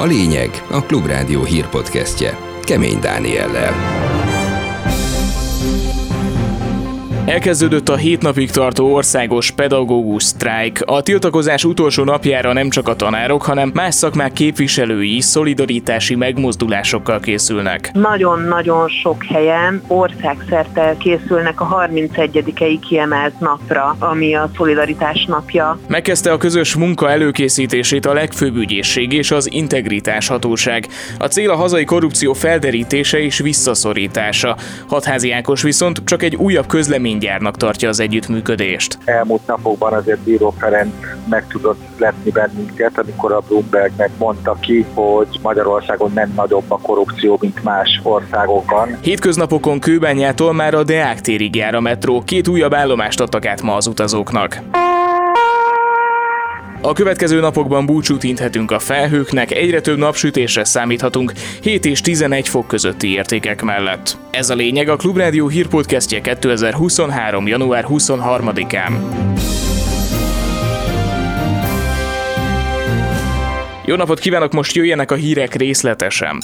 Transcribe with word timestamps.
A 0.00 0.04
lényeg 0.04 0.64
a 0.70 0.82
Klubrádió 0.82 1.44
hírpodcastje 1.44 2.38
Kemény 2.62 3.00
Dániellel. 3.00 4.09
Elkezdődött 7.26 7.88
a 7.88 7.96
hét 7.96 8.22
napig 8.22 8.50
tartó 8.50 8.94
országos 8.94 9.50
pedagógus 9.50 10.22
sztrájk. 10.22 10.82
A 10.86 11.02
tiltakozás 11.02 11.64
utolsó 11.64 12.04
napjára 12.04 12.52
nem 12.52 12.70
csak 12.70 12.88
a 12.88 12.94
tanárok, 12.94 13.42
hanem 13.42 13.70
más 13.74 13.94
szakmák 13.94 14.32
képviselői 14.32 15.16
is 15.16 15.24
szolidaritási 15.24 16.14
megmozdulásokkal 16.14 17.20
készülnek. 17.20 17.90
Nagyon-nagyon 17.92 18.88
sok 18.88 19.24
helyen 19.24 19.82
országszerte 19.86 20.96
készülnek 20.98 21.60
a 21.60 21.64
31 21.64 22.78
kiemelt 22.88 23.40
napra, 23.40 23.96
ami 23.98 24.34
a 24.34 24.50
szolidaritás 24.56 25.24
napja. 25.24 25.78
Megkezdte 25.88 26.32
a 26.32 26.36
közös 26.36 26.74
munka 26.74 27.10
előkészítését 27.10 28.06
a 28.06 28.12
legfőbb 28.12 28.56
ügyészség 28.56 29.12
és 29.12 29.30
az 29.30 29.52
integritás 29.52 30.28
hatóság. 30.28 30.86
A 31.18 31.26
cél 31.26 31.50
a 31.50 31.56
hazai 31.56 31.84
korrupció 31.84 32.32
felderítése 32.32 33.18
és 33.18 33.38
visszaszorítása. 33.38 34.56
Hatházi 34.86 35.30
Ákos 35.30 35.62
viszont 35.62 36.02
csak 36.04 36.22
egy 36.22 36.36
újabb 36.36 36.66
közlemény 36.66 37.09
gyárnak 37.18 37.56
tartja 37.56 37.88
az 37.88 38.00
együttműködést. 38.00 38.98
Elmúlt 39.04 39.46
napokban 39.46 39.92
azért 39.92 40.18
Bíró 40.18 40.54
Ferenc 40.58 40.94
meg 41.28 41.46
tudott 41.46 41.80
lepni 41.98 42.30
bennünket, 42.30 42.98
amikor 42.98 43.32
a 43.32 43.42
Bloomberg 43.48 43.92
megmondta 43.96 44.56
ki, 44.60 44.86
hogy 44.94 45.38
Magyarországon 45.42 46.10
nem 46.14 46.32
nagyobb 46.36 46.64
a 46.68 46.78
korrupció, 46.78 47.38
mint 47.40 47.62
más 47.62 48.00
országokban. 48.02 48.98
Hétköznapokon 49.02 49.80
Kőbányától 49.80 50.52
már 50.52 50.74
a 50.74 50.82
Deák 50.82 51.20
térig 51.20 51.54
jár 51.54 51.74
a 51.74 51.80
metró, 51.80 52.22
két 52.26 52.48
újabb 52.48 52.74
állomást 52.74 53.20
adtak 53.20 53.46
át 53.46 53.62
ma 53.62 53.74
az 53.74 53.86
utazóknak. 53.86 54.58
A 56.82 56.92
következő 56.92 57.40
napokban 57.40 57.86
búcsút 57.86 58.22
inthetünk 58.22 58.70
a 58.70 58.78
felhőknek, 58.78 59.50
egyre 59.50 59.80
több 59.80 59.98
napsütésre 59.98 60.64
számíthatunk 60.64 61.32
7 61.62 61.84
és 61.84 62.00
11 62.00 62.48
fok 62.48 62.66
közötti 62.66 63.12
értékek 63.12 63.62
mellett. 63.62 64.16
Ez 64.30 64.50
a 64.50 64.54
lényeg 64.54 64.88
a 64.88 64.96
Klubrádió 64.96 65.48
hírpodcastje 65.48 66.20
2023. 66.20 67.46
január 67.46 67.84
23-án. 67.88 68.92
Jó 73.84 73.96
napot 73.96 74.18
kívánok, 74.18 74.52
most 74.52 74.74
jöjjenek 74.74 75.10
a 75.10 75.14
hírek 75.14 75.54
részletesen. 75.54 76.38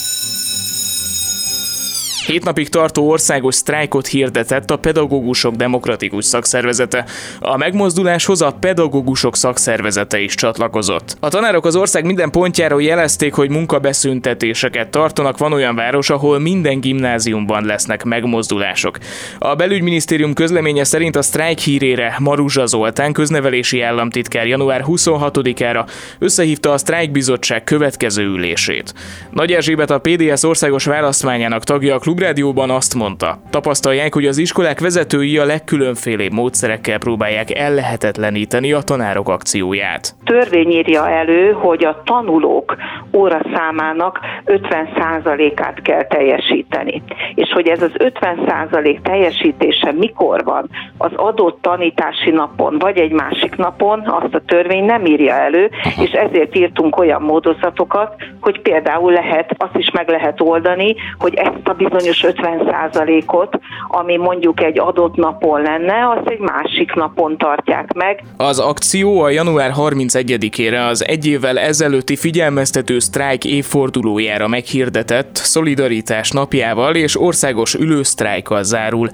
Hét 2.27 2.45
napig 2.45 2.69
tartó 2.69 3.09
országos 3.09 3.55
sztrájkot 3.55 4.07
hirdetett 4.07 4.71
a 4.71 4.77
Pedagógusok 4.77 5.55
Demokratikus 5.55 6.25
Szakszervezete. 6.25 7.05
A 7.41 7.57
megmozduláshoz 7.57 8.43
a 8.43 8.57
Pedagógusok 8.61 9.37
Szakszervezete 9.37 10.21
is 10.21 10.35
csatlakozott. 10.35 11.17
A 11.21 11.29
tanárok 11.29 11.65
az 11.65 11.77
ország 11.77 12.05
minden 12.05 12.31
pontjáról 12.31 12.83
jelezték, 12.83 13.35
hogy 13.35 13.51
munkabeszüntetéseket 13.51 14.89
tartanak. 14.89 15.39
Van 15.39 15.53
olyan 15.53 15.75
város, 15.75 16.11
ahol 16.11 16.39
minden 16.39 16.81
gimnáziumban 16.81 17.65
lesznek 17.65 18.05
megmozdulások. 18.05 18.99
A 19.39 19.55
belügyminisztérium 19.55 20.33
közleménye 20.33 20.85
szerint 20.85 21.17
a 21.17 21.23
sztrájk 21.23 21.59
hírére 21.59 22.17
Maruzsa 22.19 22.67
Zoltán 22.67 23.13
köznevelési 23.13 23.81
államtitkár 23.81 24.47
január 24.47 24.83
26-ára 24.87 25.87
összehívta 26.19 26.73
a 26.73 26.79
sztrájkbizottság 26.79 27.65
következő 27.65 28.23
ülését. 28.23 28.95
Nagy 29.31 29.53
Erzsébet 29.53 29.91
a 29.91 29.99
PDS 29.99 30.43
országos 30.43 30.85
választmányának 30.85 31.65
tagja 31.65 31.95
a 31.95 31.99
klub 31.99 32.15
Klubrádióban 32.17 32.71
azt 32.71 32.95
mondta, 32.95 33.39
tapasztalják, 33.51 34.15
hogy 34.15 34.27
az 34.27 34.39
iskolák 34.39 34.81
vezetői 34.81 35.39
a 35.39 35.45
legkülönfélébb 35.45 36.33
módszerekkel 36.33 36.99
próbálják 36.99 37.55
ellehetetleníteni 37.59 38.73
a 38.73 38.81
tanárok 38.81 39.29
akcióját. 39.29 40.15
Törvény 40.25 40.71
írja 40.71 41.09
elő, 41.09 41.53
hogy 41.53 41.85
a 41.85 42.03
tanulók 42.05 42.77
óraszámának 43.13 44.21
50%-át 44.47 45.83
kell 45.83 46.07
teljesíteni. 46.07 47.03
És 47.35 47.51
hogy 47.53 47.69
ez 47.69 47.83
az 47.83 47.93
50% 47.95 49.01
teljesítése 49.03 49.93
mikor 49.93 50.45
van, 50.45 50.69
az 50.99 51.11
adott 51.17 51.63
tanítási 51.63 52.31
napon, 52.31 52.79
vagy 52.79 52.99
egy 52.99 53.13
másik 53.13 53.57
napon, 53.57 54.01
azt 54.07 54.35
a 54.35 54.43
törvény 54.47 54.85
nem 54.85 55.05
írja 55.05 55.35
elő, 55.35 55.71
és 55.99 56.11
ezért 56.11 56.57
írtunk 56.57 56.99
olyan 56.99 57.23
módozatokat, 57.23 58.15
hogy 58.41 58.61
például 58.61 59.13
lehet, 59.13 59.55
azt 59.59 59.77
is 59.77 59.91
meg 59.91 60.09
lehet 60.09 60.41
oldani, 60.41 60.95
hogy 61.19 61.35
ezt 61.35 61.69
a 61.69 61.73
bizonyos 61.73 62.05
bizonyos 62.07 62.35
50%-ot, 62.43 63.59
ami 63.89 64.17
mondjuk 64.17 64.63
egy 64.63 64.79
adott 64.79 65.15
napon 65.15 65.63
lenne, 65.63 66.09
azt 66.17 66.29
egy 66.29 66.39
másik 66.39 66.95
napon 66.95 67.39
tartják 67.39 67.93
meg. 67.93 68.25
Az 68.37 68.59
akció 68.59 69.21
a 69.21 69.29
január 69.29 69.73
31-ére 69.77 70.89
az 70.89 71.07
egy 71.07 71.27
évvel 71.27 71.59
ezelőtti 71.59 72.17
figyelmeztető 72.17 72.99
sztrájk 72.99 73.45
évfordulójára 73.45 74.49
meghirdetett 74.49 75.37
Szolidaritás 75.37 76.31
napjával 76.31 76.95
és 76.95 77.21
országos 77.21 77.75
ülősztrájkkal 77.75 78.63
zárul. 78.63 79.09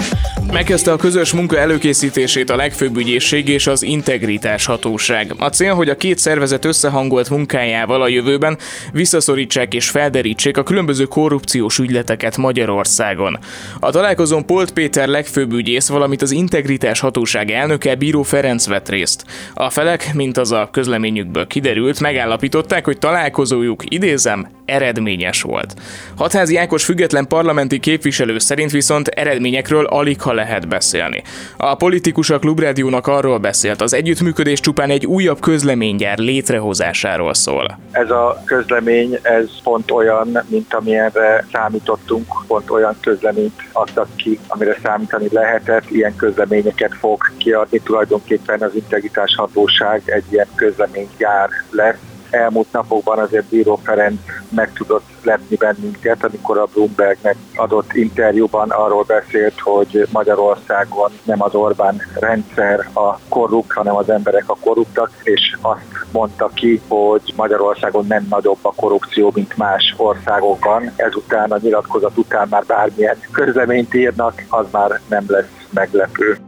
Megkezdte 0.53 0.93
a 0.93 0.97
közös 0.97 1.33
munka 1.33 1.59
előkészítését 1.59 2.51
a 2.51 2.57
legfőbb 2.57 2.97
ügyészség 2.97 3.49
és 3.49 3.67
az 3.67 3.83
integritás 3.83 4.67
hatóság. 4.67 5.35
A 5.39 5.49
cél, 5.49 5.75
hogy 5.75 5.89
a 5.89 5.97
két 5.97 6.19
szervezet 6.19 6.65
összehangolt 6.65 7.31
munkájával 7.31 8.03
a 8.03 8.09
jövőben 8.09 8.59
visszaszorítsák 8.93 9.75
és 9.75 9.91
felderítsék 9.91 10.57
a 10.57 10.63
különböző 10.63 11.05
korrupciós 11.05 11.79
ügyleteket 11.79 12.37
Magyarországon. 12.37 13.39
A 13.81 13.91
találkozón 13.91 14.47
Polt 14.47 14.71
Péter 14.73 15.09
legfőbb 15.09 15.53
ügyész, 15.53 15.89
valamint 15.89 16.23
az 16.23 16.31
integritás 16.31 17.01
hatóság 17.01 17.51
elnöke 17.51 17.95
Bíró 17.95 18.23
Ferenc 18.23 18.67
vett 18.67 18.89
részt. 18.89 19.25
A 19.55 19.71
felek, 19.71 20.15
mint 20.15 20.37
az 20.37 20.53
a 20.53 20.69
közleményükből 20.73 21.47
kiderült, 21.47 22.01
megállapították, 22.01 22.85
hogy 22.85 22.99
találkozójuk, 22.99 23.83
idézem, 23.89 24.49
eredményes 24.65 25.43
volt. 25.43 25.75
Hatházi 26.17 26.57
Ákos 26.57 26.85
független 26.85 27.27
parlamenti 27.27 27.79
képviselő 27.79 28.39
szerint 28.39 28.71
viszont 28.71 29.09
eredményekről 29.09 29.85
alig 29.85 30.21
ha 30.21 30.37
lehet 30.39 30.69
beszélni. 30.69 31.23
A 31.57 31.75
politikus 31.75 32.31
a 32.31 32.39
Klubrádiónak 32.39 33.07
arról 33.07 33.39
beszélt, 33.39 33.81
az 33.81 33.95
együttműködés 33.95 34.61
csupán 34.61 34.91
egy 34.91 35.07
újabb 35.07 35.41
közleménygyár 35.41 36.19
létrehozásáról 36.19 37.35
szól. 37.35 37.79
Ez 37.91 38.11
a 38.11 38.43
közlemény, 38.45 39.19
ez 39.23 39.49
pont 39.63 39.91
olyan, 39.91 40.39
mint 40.49 40.75
amilyenre 40.75 41.47
számítottunk, 41.53 42.27
pont 42.47 42.71
olyan 42.71 42.97
közleményt 43.01 43.63
adtak 43.73 44.09
ki, 44.17 44.39
amire 44.49 44.77
számítani 44.83 45.29
lehetett, 45.31 45.91
ilyen 45.91 46.17
közleményeket 46.17 46.95
fog 46.95 47.23
kiadni, 47.37 47.79
tulajdonképpen 47.79 48.61
az 48.61 48.75
integritás 48.75 49.35
hatóság 49.37 50.03
egy 50.05 50.25
ilyen 50.31 50.49
közleménygyár 50.55 51.49
lesz, 51.71 51.97
elmúlt 52.31 52.73
napokban 52.73 53.19
azért 53.19 53.45
Bíró 53.45 53.81
Ferenc 53.83 54.21
meg 54.49 54.73
tudott 54.73 55.07
lepni 55.23 55.57
bennünket, 55.57 56.25
amikor 56.25 56.59
a 56.59 56.69
Bloombergnek 56.75 57.37
adott 57.57 57.93
interjúban 57.93 58.71
arról 58.71 59.05
beszélt, 59.07 59.61
hogy 59.61 60.07
Magyarországon 60.13 61.11
nem 61.23 61.43
az 61.43 61.55
Orbán 61.55 62.03
rendszer 62.21 62.89
a 62.93 63.19
korrupt, 63.29 63.73
hanem 63.73 63.97
az 63.97 64.11
emberek 64.11 64.45
a 64.47 64.57
korruptak, 64.61 65.11
és 65.23 65.57
azt 65.61 66.07
mondta 66.13 66.51
ki, 66.55 66.81
hogy 66.89 67.33
Magyarországon 67.37 68.07
nem 68.07 68.27
nagyobb 68.31 68.59
a 68.63 68.73
korrupció, 68.77 69.31
mint 69.35 69.57
más 69.57 69.95
országokban. 69.97 70.93
Ezután 70.97 71.51
a 71.51 71.59
nyilatkozat 71.63 72.19
után 72.19 72.47
már 72.51 72.65
bármilyen 72.67 73.17
közleményt 73.33 73.95
írnak, 73.95 74.45
az 74.49 74.67
már 74.71 75.01
nem 75.09 75.25
lesz 75.29 75.67
meglepő. 75.71 76.48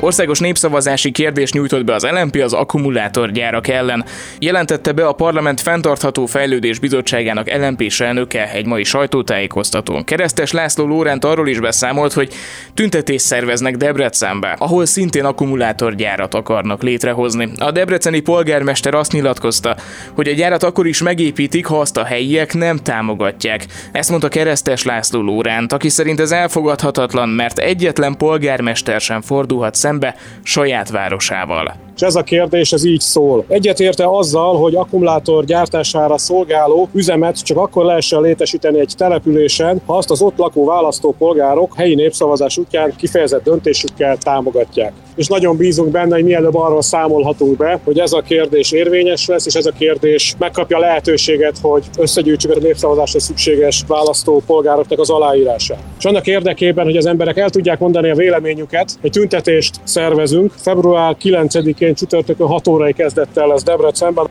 Országos 0.00 0.38
népszavazási 0.38 1.10
kérdést 1.10 1.54
nyújtott 1.54 1.84
be 1.84 1.94
az 1.94 2.06
LNP 2.10 2.36
az 2.36 2.52
akkumulátorgyárak 2.52 3.68
ellen. 3.68 4.04
Jelentette 4.38 4.92
be 4.92 5.06
a 5.06 5.12
Parlament 5.12 5.60
Fentartható 5.60 6.26
Fejlődés 6.26 6.78
Bizottságának 6.78 7.50
lnp 7.52 7.92
elnöke 7.98 8.50
egy 8.52 8.66
mai 8.66 8.84
sajtótájékoztatón. 8.84 10.04
Keresztes 10.04 10.52
László 10.52 10.86
Lórent 10.86 11.24
arról 11.24 11.48
is 11.48 11.60
beszámolt, 11.60 12.12
hogy 12.12 12.32
tüntetés 12.74 13.22
szerveznek 13.22 13.76
Debrecenbe, 13.76 14.56
ahol 14.58 14.86
szintén 14.86 15.24
akkumulátorgyárat 15.24 16.34
akarnak 16.34 16.82
létrehozni. 16.82 17.48
A 17.58 17.70
debreceni 17.70 18.20
polgármester 18.20 18.94
azt 18.94 19.12
nyilatkozta, 19.12 19.76
hogy 20.14 20.28
a 20.28 20.32
gyárat 20.32 20.62
akkor 20.62 20.86
is 20.86 21.02
megépítik, 21.02 21.66
ha 21.66 21.80
azt 21.80 21.96
a 21.96 22.04
helyiek 22.04 22.54
nem 22.54 22.76
támogatják. 22.76 23.66
Ezt 23.92 24.10
mondta 24.10 24.28
Keresztes 24.28 24.82
László 24.82 25.20
Lórent, 25.20 25.72
aki 25.72 25.88
szerint 25.88 26.20
ez 26.20 26.30
elfogadhatatlan, 26.30 27.28
mert 27.28 27.58
egyetlen 27.58 28.16
polgármester 28.16 29.00
sem 29.00 29.20
fordulhat 29.20 29.74
szembe 29.86 30.14
saját 30.42 30.90
városával. 30.90 31.85
És 31.96 32.02
ez 32.02 32.14
a 32.14 32.22
kérdés 32.22 32.72
ez 32.72 32.84
így 32.84 33.00
szól. 33.00 33.44
Egyetérte 33.48 34.04
azzal, 34.08 34.56
hogy 34.56 34.74
akkumulátor 34.74 35.44
gyártására 35.44 36.18
szolgáló 36.18 36.88
üzemet 36.92 37.44
csak 37.44 37.56
akkor 37.56 37.84
lehessen 37.84 38.20
létesíteni 38.20 38.78
egy 38.78 38.92
településen, 38.96 39.80
ha 39.86 39.96
azt 39.96 40.10
az 40.10 40.22
ott 40.22 40.36
lakó 40.36 40.64
választópolgárok 40.64 41.74
helyi 41.76 41.94
népszavazás 41.94 42.58
útján 42.58 42.96
kifejezett 42.96 43.42
döntésükkel 43.42 44.16
támogatják. 44.16 44.92
És 45.14 45.26
nagyon 45.26 45.56
bízunk 45.56 45.90
benne, 45.90 46.14
hogy 46.14 46.24
mielőbb 46.24 46.54
arról 46.54 46.82
számolhatunk 46.82 47.56
be, 47.56 47.80
hogy 47.84 47.98
ez 47.98 48.12
a 48.12 48.20
kérdés 48.20 48.72
érvényes 48.72 49.26
lesz, 49.26 49.46
és 49.46 49.54
ez 49.54 49.66
a 49.66 49.70
kérdés 49.70 50.34
megkapja 50.38 50.78
lehetőséget, 50.78 51.58
hogy 51.62 51.84
összegyűjtsük 51.98 52.50
a 52.50 52.58
népszavazásra 52.58 53.20
szükséges 53.20 53.84
választópolgároknak 53.88 54.98
az 54.98 55.10
aláírását. 55.10 55.78
És 55.98 56.04
annak 56.04 56.26
érdekében, 56.26 56.84
hogy 56.84 56.96
az 56.96 57.06
emberek 57.06 57.36
el 57.36 57.50
tudják 57.50 57.78
mondani 57.78 58.10
a 58.10 58.14
véleményüket, 58.14 58.92
egy 59.00 59.10
tüntetést 59.10 59.80
szervezünk. 59.84 60.52
Február 60.56 61.16
9-én 61.22 61.85
pénteken 61.86 61.94
csütörtökön 61.94 62.46
6 62.46 62.68
órai 62.68 62.92
kezdett 62.92 63.36
el 63.36 63.52
ez 63.52 63.62
Debrecenben. 63.62 64.26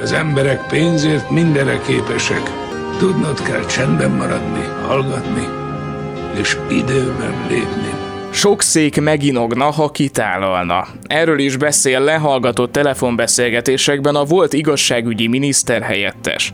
Az 0.00 0.12
emberek 0.12 0.66
pénzért 0.66 1.30
mindenre 1.30 1.80
képesek. 1.86 2.42
Tudnod 2.98 3.42
kell 3.42 3.66
csendben 3.66 4.10
maradni, 4.10 4.64
hallgatni, 4.86 5.48
és 6.40 6.56
időben 6.70 7.46
lépni. 7.48 7.90
Sok 8.32 8.62
szék 8.62 9.00
meginogna, 9.00 9.64
ha 9.64 9.90
kitálalna. 9.90 10.86
Erről 11.06 11.38
is 11.38 11.56
beszél 11.56 12.00
lehallgatott 12.00 12.72
telefonbeszélgetésekben 12.72 14.14
a 14.14 14.24
volt 14.24 14.52
igazságügyi 14.52 15.26
miniszter 15.26 15.82
helyettes. 15.82 16.52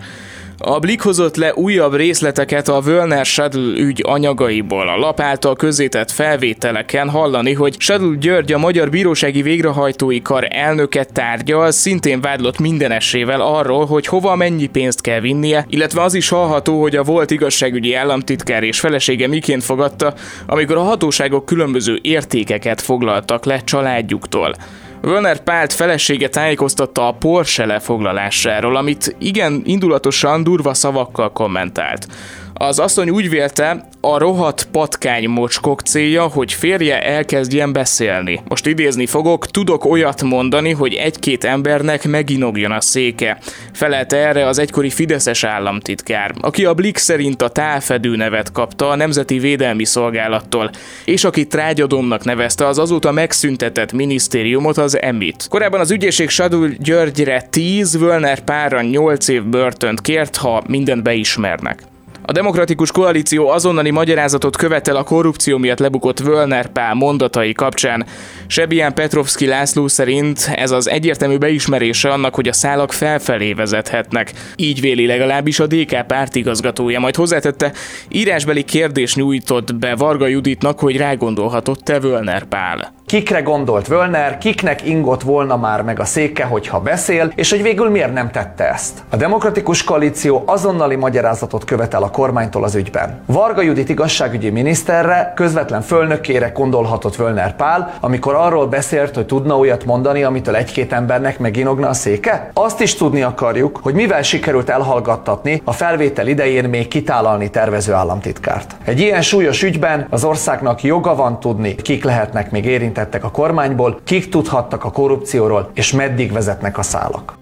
A 0.64 0.78
Blik 0.78 1.00
hozott 1.00 1.36
le 1.36 1.54
újabb 1.54 1.94
részleteket 1.94 2.68
a 2.68 2.80
Völner 2.80 3.26
Shuttle 3.26 3.80
ügy 3.80 4.02
anyagaiból. 4.06 4.88
A 4.88 4.96
lap 4.96 5.20
által 5.20 5.56
közzétett 5.56 6.10
felvételeken 6.10 7.08
hallani, 7.08 7.52
hogy 7.52 7.74
Shuttle 7.78 8.16
György 8.18 8.52
a 8.52 8.58
Magyar 8.58 8.90
Bírósági 8.90 9.42
Végrehajtói 9.42 10.22
Kar 10.22 10.46
elnöke 10.50 11.04
tárgyal, 11.04 11.70
szintén 11.70 12.20
vádlott 12.20 12.58
mindenesével 12.58 13.40
arról, 13.40 13.86
hogy 13.86 14.06
hova 14.06 14.36
mennyi 14.36 14.66
pénzt 14.66 15.00
kell 15.00 15.20
vinnie, 15.20 15.66
illetve 15.68 16.02
az 16.02 16.14
is 16.14 16.28
hallható, 16.28 16.80
hogy 16.80 16.96
a 16.96 17.02
volt 17.02 17.30
igazságügyi 17.30 17.94
államtitkár 17.94 18.62
és 18.62 18.80
felesége 18.80 19.26
miként 19.26 19.64
fogadta, 19.64 20.14
amikor 20.46 20.76
a 20.76 20.82
hatóságok 20.82 21.46
különböző 21.46 21.98
értékeket 22.02 22.80
foglaltak 22.80 23.44
le 23.44 23.60
családjuktól. 23.64 24.54
Werner 25.02 25.42
Pált 25.42 25.72
felesége 25.72 26.28
tájékoztatta 26.28 27.06
a 27.06 27.12
Porsche 27.12 27.66
lefoglalásáról, 27.66 28.76
amit 28.76 29.14
igen 29.18 29.62
indulatosan 29.64 30.42
durva 30.42 30.74
szavakkal 30.74 31.32
kommentált. 31.32 32.06
Az 32.54 32.78
asszony 32.78 33.10
úgy 33.10 33.28
vélte, 33.28 33.88
a 34.00 34.18
rohadt 34.18 34.68
patkány 34.72 35.28
mocskok 35.28 35.80
célja, 35.80 36.22
hogy 36.22 36.52
férje 36.52 37.02
elkezdjen 37.02 37.72
beszélni. 37.72 38.40
Most 38.48 38.66
idézni 38.66 39.06
fogok, 39.06 39.46
tudok 39.46 39.84
olyat 39.84 40.22
mondani, 40.22 40.70
hogy 40.72 40.94
egy-két 40.94 41.44
embernek 41.44 42.08
meginogjon 42.08 42.72
a 42.72 42.80
széke. 42.80 43.38
Felelte 43.72 44.16
erre 44.16 44.46
az 44.46 44.58
egykori 44.58 44.90
Fideszes 44.90 45.44
államtitkár, 45.44 46.34
aki 46.40 46.64
a 46.64 46.74
Blik 46.74 46.96
szerint 46.96 47.42
a 47.42 47.48
tálfedő 47.48 48.16
nevet 48.16 48.52
kapta 48.52 48.88
a 48.88 48.96
Nemzeti 48.96 49.38
Védelmi 49.38 49.84
Szolgálattól, 49.84 50.70
és 51.04 51.24
aki 51.24 51.46
trágyadomnak 51.46 52.24
nevezte 52.24 52.66
az 52.66 52.78
azóta 52.78 53.12
megszüntetett 53.12 53.92
minisztériumot, 53.92 54.78
az 54.78 55.00
EMIT. 55.00 55.46
Korábban 55.48 55.80
az 55.80 55.90
ügyészség 55.90 56.28
Sadul 56.28 56.68
Györgyre 56.68 57.42
10, 57.50 57.98
Völner 57.98 58.40
pára 58.40 58.80
8 58.80 59.28
év 59.28 59.44
börtönt 59.44 60.00
kért, 60.00 60.36
ha 60.36 60.62
mindent 60.66 61.02
beismernek. 61.02 61.90
A 62.24 62.32
demokratikus 62.32 62.92
koalíció 62.92 63.48
azonnali 63.48 63.90
magyarázatot 63.90 64.56
követel 64.56 64.96
a 64.96 65.02
korrupció 65.02 65.58
miatt 65.58 65.78
lebukott 65.78 66.18
Völner 66.18 66.66
Pál 66.66 66.94
mondatai 66.94 67.52
kapcsán. 67.52 68.06
Sebián 68.46 68.94
Petrovski 68.94 69.46
László 69.46 69.88
szerint 69.88 70.50
ez 70.54 70.70
az 70.70 70.88
egyértelmű 70.88 71.38
beismerése 71.38 72.12
annak, 72.12 72.34
hogy 72.34 72.48
a 72.48 72.52
szálak 72.52 72.92
felfelé 72.92 73.52
vezethetnek. 73.52 74.32
Így 74.56 74.80
véli 74.80 75.06
legalábbis 75.06 75.60
a 75.60 75.66
DK 75.66 76.06
pártigazgatója, 76.06 77.00
majd 77.00 77.16
hozzátette, 77.16 77.72
írásbeli 78.08 78.62
kérdés 78.62 79.14
nyújtott 79.14 79.74
be 79.74 79.94
Varga 79.94 80.26
Juditnak, 80.26 80.78
hogy 80.78 80.96
rágondolhatott-e 80.96 82.00
Völner 82.00 82.44
Pál. 82.44 83.01
Kikre 83.12 83.40
gondolt 83.40 83.86
Völner, 83.86 84.38
kiknek 84.38 84.86
ingott 84.86 85.22
volna 85.22 85.56
már 85.56 85.82
meg 85.82 86.00
a 86.00 86.04
széke, 86.04 86.44
hogyha 86.44 86.80
beszél, 86.80 87.32
és 87.34 87.50
hogy 87.50 87.62
végül 87.62 87.90
miért 87.90 88.12
nem 88.12 88.30
tette 88.30 88.68
ezt. 88.68 89.02
A 89.10 89.16
demokratikus 89.16 89.84
koalíció 89.84 90.42
azonnali 90.46 90.96
magyarázatot 90.96 91.64
követel 91.64 92.02
a 92.02 92.10
kormánytól 92.10 92.64
az 92.64 92.74
ügyben. 92.74 93.22
Varga 93.26 93.62
Judit 93.62 93.88
igazságügyi 93.88 94.50
miniszterre, 94.50 95.32
közvetlen 95.36 95.82
fölnökére 95.82 96.48
gondolhatott 96.48 97.16
Völner 97.16 97.56
Pál, 97.56 97.94
amikor 98.00 98.34
arról 98.34 98.66
beszélt, 98.66 99.14
hogy 99.14 99.26
tudna 99.26 99.58
olyat 99.58 99.84
mondani, 99.84 100.22
amitől 100.22 100.56
egy-két 100.56 100.92
embernek 100.92 101.38
meginogna 101.38 101.88
a 101.88 101.94
széke? 101.94 102.50
Azt 102.54 102.80
is 102.80 102.94
tudni 102.94 103.22
akarjuk, 103.22 103.80
hogy 103.82 103.94
mivel 103.94 104.22
sikerült 104.22 104.68
elhallgattatni 104.68 105.62
a 105.64 105.72
felvétel 105.72 106.26
idején 106.26 106.68
még 106.68 106.88
kitálalni 106.88 107.50
tervező 107.50 107.92
államtitkárt. 107.92 108.76
Egy 108.84 109.00
ilyen 109.00 109.22
súlyos 109.22 109.62
ügyben 109.62 110.06
az 110.10 110.24
országnak 110.24 110.82
joga 110.82 111.14
van 111.14 111.40
tudni, 111.40 111.74
kik 111.74 112.04
lehetnek 112.04 112.50
még 112.50 112.66
érintettek 113.02 113.24
a 113.24 113.30
kormányból, 113.30 114.00
kik 114.04 114.28
tudhattak 114.28 114.84
a 114.84 114.90
korrupcióról, 114.90 115.70
és 115.74 115.92
meddig 115.92 116.32
vezetnek 116.32 116.78
a 116.78 116.82
szálak 116.82 117.40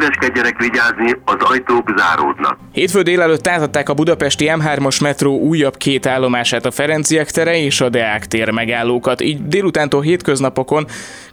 szíveskedjenek 0.00 0.58
vigyázni, 0.58 1.20
az 1.24 1.36
ajtók 1.38 1.94
záródnak. 1.96 2.58
Hétfő 2.72 3.02
délelőtt 3.02 3.46
átadták 3.46 3.88
a 3.88 3.94
budapesti 3.94 4.50
M3-as 4.54 5.02
metró 5.02 5.38
újabb 5.38 5.76
két 5.76 6.06
állomását 6.06 6.64
a 6.64 6.70
Ferenciek 6.70 7.30
tere 7.30 7.56
és 7.56 7.80
a 7.80 7.88
Deák 7.88 8.26
tér 8.26 8.50
megállókat, 8.50 9.20
így 9.20 9.46
délutántól 9.46 10.00
hétköznapokon 10.00 10.86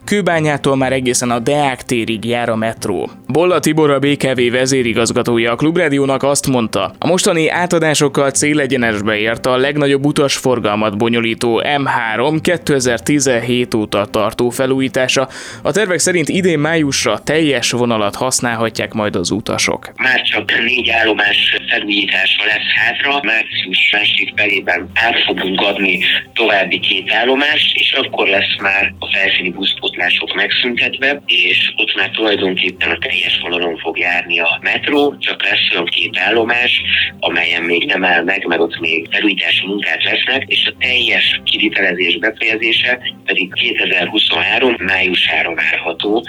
Kőbányától 0.08 0.76
már 0.76 0.92
egészen 0.92 1.30
a 1.30 1.38
Deák 1.38 1.82
térig 1.82 2.24
jár 2.24 2.48
a 2.48 2.56
metró. 2.56 3.10
Bolla 3.26 3.58
Tibor 3.60 3.90
a 3.90 3.98
BKV 3.98 4.40
vezérigazgatója 4.50 5.52
a 5.52 5.56
Klubrádiónak 5.56 6.22
azt 6.22 6.46
mondta, 6.46 6.92
a 6.98 7.06
mostani 7.06 7.48
átadásokkal 7.48 8.30
célegyenesbe 8.30 9.18
ért 9.18 9.46
a 9.46 9.56
legnagyobb 9.56 10.04
utasforgalmat 10.04 10.98
bonyolító 10.98 11.62
M3 11.64 12.38
2017 12.42 13.74
óta 13.74 14.06
tartó 14.06 14.48
felújítása. 14.50 15.28
A 15.62 15.72
tervek 15.72 15.98
szerint 15.98 16.28
idén 16.28 16.58
májusra 16.58 17.18
teljes 17.18 17.70
vonalat 17.70 18.14
használhatják 18.14 18.92
majd 18.92 19.16
az 19.16 19.30
utasok. 19.30 19.92
Már 19.96 20.22
csak 20.22 20.50
négy 20.64 20.90
állomás 20.90 21.56
felújítása 21.68 22.44
lesz 22.44 22.70
hátra, 22.76 23.20
március 23.22 23.90
másik 23.92 24.32
felében 24.36 24.90
át 24.94 25.24
fogunk 25.26 25.60
adni 25.60 26.00
további 26.34 26.78
két 26.78 27.12
állomás, 27.12 27.72
és 27.74 27.92
akkor 27.92 28.28
lesz 28.28 28.56
már 28.60 28.94
a 28.98 29.06
felszíni 29.12 29.50
buszpót 29.50 29.96
megállások 29.98 30.34
megszüntetve, 30.34 31.22
és 31.26 31.72
ott 31.76 31.94
már 31.94 32.10
tulajdonképpen 32.10 32.90
a 32.90 32.98
teljes 32.98 33.38
vonalon 33.42 33.78
fog 33.78 33.98
járni 33.98 34.40
a 34.40 34.58
metró, 34.62 35.16
csak 35.18 35.42
lesz 35.42 35.72
olyan 35.72 35.84
két 35.84 36.18
állomás, 36.18 36.82
amelyen 37.20 37.62
még 37.62 37.84
nem 37.84 38.04
áll 38.04 38.22
meg, 38.22 38.46
mert 38.46 38.60
ott 38.60 38.78
még 38.80 39.08
felújítási 39.10 39.66
munkák 39.66 40.02
lesznek, 40.02 40.44
és 40.46 40.66
a 40.66 40.76
teljes 40.78 41.40
kivitelezés 41.44 42.18
befejezése 42.18 42.98
pedig 43.24 43.52
2023 43.52 44.74
májusára 44.78 45.54
várható. 45.54 46.24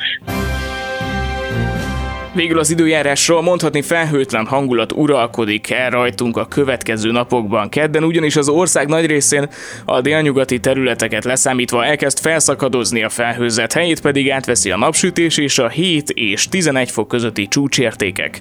Végül 2.39 2.60
az 2.60 2.69
időjárásról 2.69 3.41
mondhatni 3.41 3.81
felhőtlen 3.81 4.46
hangulat 4.46 4.91
uralkodik 4.91 5.69
el 5.69 5.89
rajtunk 5.89 6.38
a 6.38 6.46
következő 6.46 7.12
napokban. 7.12 7.69
Kedden 7.69 8.03
ugyanis 8.03 8.36
az 8.36 8.50
ország 8.50 8.88
nagy 8.88 9.05
részén 9.05 9.50
a 9.86 10.01
délnyugati 10.01 10.60
területeket 10.60 11.24
leszámítva 11.24 11.86
elkezd 11.86 12.19
felszakadozni 12.19 13.03
a 13.03 13.10
felhőzet, 13.10 13.74
helyét 13.74 14.01
pedig 14.01 14.31
átveszi 14.31 14.72
a 14.72 14.77
napsütés 14.77 15.38
és 15.38 15.58
a 15.58 15.69
7 15.69 16.10
és 16.10 16.48
11 16.48 16.91
fok 16.91 17.08
közötti 17.08 17.48
csúcsértékek. 17.48 18.39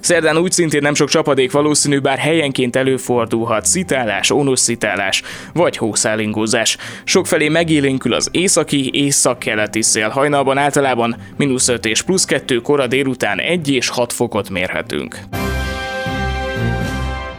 Szerdán 0.00 0.38
úgy 0.38 0.52
szintén 0.52 0.82
nem 0.82 0.94
sok 0.94 1.08
csapadék 1.08 1.52
valószínű, 1.52 1.98
bár 1.98 2.18
helyenként 2.18 2.76
előfordulhat 2.76 3.66
szitálás, 3.66 4.30
onoszszitálás 4.30 5.22
vagy 5.52 5.76
hószálingózás. 5.76 6.76
Sokfelé 7.04 7.48
megélénkül 7.48 8.14
az 8.14 8.28
északi, 8.30 8.90
észak-keleti 8.92 9.82
szél. 9.82 10.08
Hajnalban 10.08 10.58
általában 10.58 11.16
mínusz 11.36 11.68
5 11.68 11.86
és 11.86 12.02
plusz 12.02 12.24
2, 12.24 12.56
kora 12.56 12.86
délután 12.86 13.38
1 13.40 13.70
és 13.70 13.88
6 13.88 14.12
fokot 14.12 14.50
mérhetünk. 14.50 15.18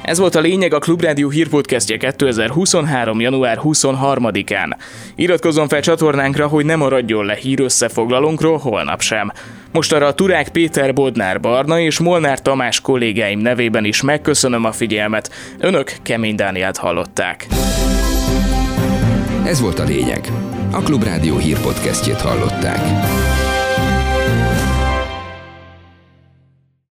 Ez 0.01 0.17
volt 0.17 0.35
a 0.35 0.39
lényeg 0.39 0.73
a 0.73 0.79
Klubrádió 0.79 1.29
hírpodcastje 1.29 1.97
2023. 1.97 3.19
január 3.19 3.59
23-án. 3.63 4.77
Iratkozzon 5.15 5.67
fel 5.67 5.81
csatornánkra, 5.81 6.47
hogy 6.47 6.65
ne 6.65 6.75
maradjon 6.75 7.25
le 7.25 7.35
hír 7.35 7.59
összefoglalónkról 7.59 8.57
holnap 8.57 9.01
sem. 9.01 9.31
Most 9.71 9.93
arra 9.93 10.05
a 10.05 10.13
Turák 10.13 10.49
Péter 10.49 10.93
Bodnár 10.93 11.39
Barna 11.39 11.79
és 11.79 11.99
Molnár 11.99 12.41
Tamás 12.41 12.81
kollégáim 12.81 13.39
nevében 13.39 13.85
is 13.85 14.01
megköszönöm 14.01 14.65
a 14.65 14.71
figyelmet. 14.71 15.31
Önök 15.59 15.93
Kemény 16.01 16.35
Dániát 16.35 16.77
hallották. 16.77 17.47
Ez 19.45 19.61
volt 19.61 19.79
a 19.79 19.83
lényeg. 19.83 20.31
A 20.71 20.81
Klubrádió 20.81 21.37
hírpodcastjét 21.37 22.21
hallották. 22.21 22.79